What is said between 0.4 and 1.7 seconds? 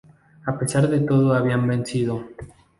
A pesar de todo habían